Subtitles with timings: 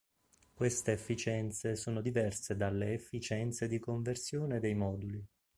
[0.55, 5.23] Queste efficienze sono diverse dalle efficienze di conversione dei moduli.